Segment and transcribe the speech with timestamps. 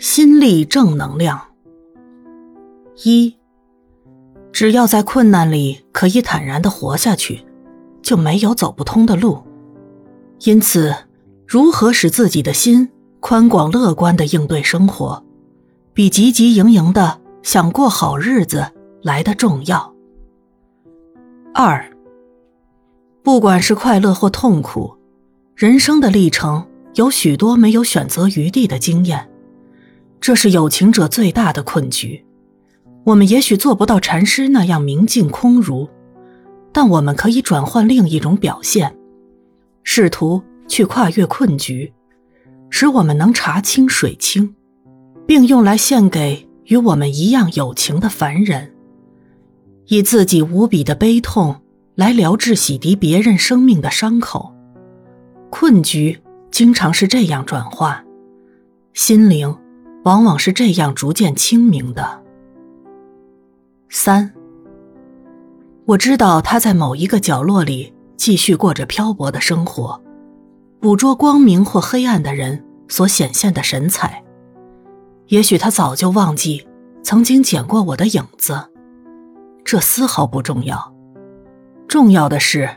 [0.00, 1.38] 心力正能量。
[3.04, 3.36] 一，
[4.50, 7.44] 只要在困难里可以坦然的活下去，
[8.00, 9.42] 就没有走不通的路。
[10.44, 10.96] 因此，
[11.46, 12.88] 如何使自己的心
[13.20, 15.22] 宽广乐观的应对生活，
[15.92, 18.72] 比汲汲营营的想过好日子
[19.02, 19.94] 来的重要。
[21.52, 21.94] 二，
[23.22, 24.96] 不管是快乐或痛苦，
[25.54, 29.29] 人生的历程有许多没有选择余地的经验。
[30.20, 32.24] 这是有情者最大的困局。
[33.04, 35.88] 我们也许做不到禅师那样明净空如，
[36.72, 38.94] 但我们可以转换另一种表现，
[39.82, 41.92] 试图去跨越困局，
[42.68, 44.54] 使我们能查清水清，
[45.26, 48.74] 并用来献给与我们一样有情的凡人，
[49.86, 51.62] 以自己无比的悲痛
[51.94, 54.54] 来疗治、洗涤别人生命的伤口。
[55.48, 58.04] 困局经常是这样转化，
[58.92, 59.56] 心灵。
[60.02, 62.22] 往往是这样逐渐清明的。
[63.88, 64.32] 三，
[65.84, 70.00] 我知道他在某一个角落里继续过着漂泊的生活，
[70.80, 74.22] 捕捉光明或黑暗的人所显现的神采。
[75.26, 76.66] 也许他早就忘记
[77.02, 78.68] 曾经捡过我的影子，
[79.64, 80.94] 这丝毫不重要。
[81.86, 82.68] 重要的是，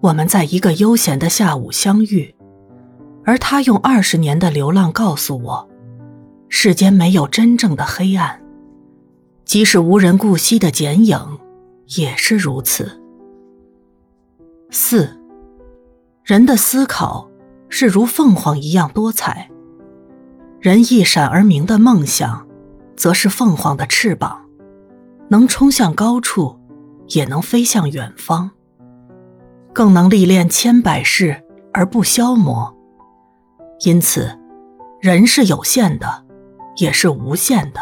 [0.00, 2.34] 我们在一个悠闲的下午相遇，
[3.24, 5.68] 而他用二十年的流浪告诉我。
[6.56, 8.40] 世间没有真正的黑暗，
[9.44, 11.18] 即使无人顾惜的剪影，
[11.96, 13.02] 也是如此。
[14.70, 15.20] 四，
[16.22, 17.28] 人的思考
[17.68, 19.50] 是如凤凰一样多彩，
[20.60, 22.46] 人一闪而明的梦想，
[22.96, 24.40] 则是凤凰的翅膀，
[25.28, 26.56] 能冲向高处，
[27.08, 28.52] 也能飞向远方，
[29.72, 32.72] 更能历练千百世而不消磨。
[33.80, 34.38] 因此，
[35.00, 36.23] 人是有限的。
[36.76, 37.80] 也是无限的。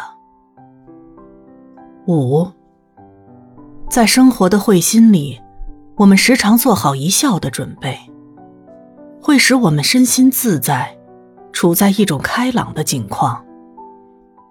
[2.07, 2.47] 五，
[3.89, 5.41] 在生活的会心里，
[5.97, 7.99] 我们时常做好一笑的准备，
[9.21, 10.97] 会使我们身心自在，
[11.53, 13.45] 处在一种开朗的境况，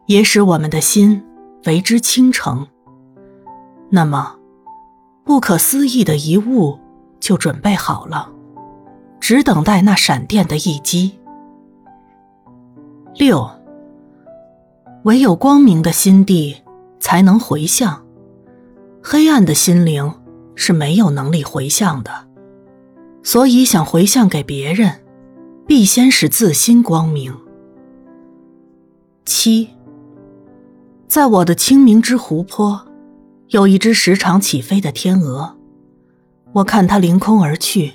[0.05, 1.23] 也使我们的心
[1.65, 2.67] 为之倾城。
[3.89, 4.35] 那么，
[5.25, 6.79] 不可思议的一物
[7.19, 8.29] 就准备好了，
[9.19, 11.19] 只等待那闪电的一击。
[13.15, 13.60] 六。
[15.03, 16.55] 唯有光明的心地
[16.99, 18.05] 才能回向，
[19.01, 20.13] 黑暗的心灵
[20.53, 22.11] 是没有能力回向的。
[23.23, 25.03] 所以，想回向给别人，
[25.65, 27.35] 必先使自心光明。
[29.25, 29.69] 七，
[31.07, 32.87] 在我的清明之湖泊，
[33.49, 35.57] 有一只时常起飞的天鹅，
[36.53, 37.93] 我看它凌空而去，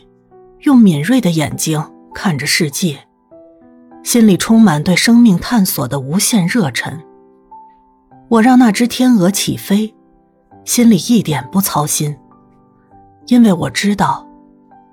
[0.63, 1.81] 用敏锐的眼睛
[2.13, 3.06] 看着世界。
[4.07, 6.97] 心里充满对生命探索的无限热忱。
[8.29, 9.93] 我让那只天鹅起飞，
[10.65, 12.17] 心里一点不操心，
[13.27, 14.25] 因为我知道，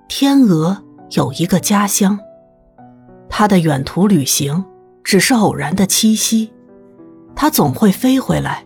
[0.08, 2.18] 天鹅有一个家乡，
[3.30, 4.66] 它的远途旅行
[5.04, 6.52] 只是偶然的栖息，
[7.36, 8.66] 它总会飞回来，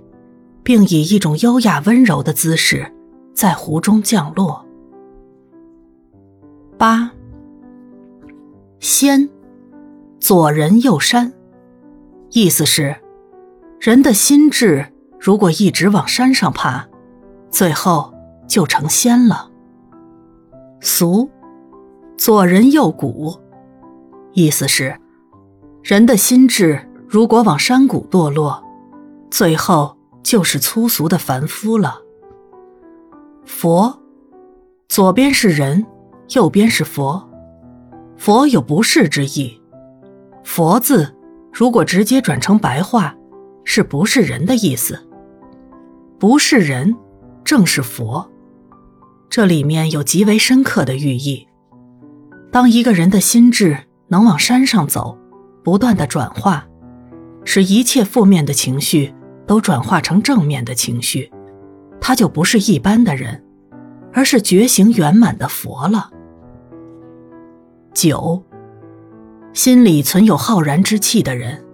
[0.64, 2.90] 并以一种优雅温柔的姿势
[3.36, 4.66] 在湖中降落。
[6.78, 7.12] 八，
[8.80, 9.30] 仙。
[10.20, 11.32] 左人右山，
[12.32, 12.96] 意思是，
[13.80, 14.86] 人的心智
[15.20, 16.88] 如果一直往山上爬，
[17.50, 18.14] 最后
[18.48, 19.50] 就成仙了。
[20.82, 21.30] 俗，
[22.18, 23.40] 左人右谷，
[24.34, 25.00] 意思是，
[25.84, 28.62] 人的心智如果往山谷堕落，
[29.30, 32.02] 最后就是粗俗的凡夫了。
[33.46, 34.02] 佛，
[34.90, 35.86] 左边是人，
[36.36, 37.30] 右边是佛，
[38.18, 39.62] 佛有不是之意。
[40.48, 41.14] 佛字，
[41.52, 43.14] 如果直接转成白话，
[43.66, 44.98] 是不是人的意思？
[46.18, 46.96] 不是人，
[47.44, 48.32] 正是佛。
[49.30, 51.46] 这里面有极为深刻的寓意。
[52.50, 53.78] 当一个人的心智
[54.08, 55.18] 能往山上走，
[55.66, 56.66] 不断的转化，
[57.44, 59.14] 使一切负面的情绪
[59.46, 61.30] 都转化成正面的情绪，
[62.00, 63.44] 他就不是一般的人，
[64.14, 66.10] 而是觉醒圆满的佛了。
[67.94, 68.42] 九。
[69.58, 71.66] 心里存有浩然之气的人，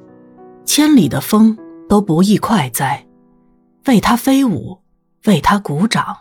[0.65, 1.57] 千里的风
[1.89, 3.05] 都不易快哉。
[3.87, 4.79] 为他飞舞，
[5.25, 6.15] 为他鼓掌。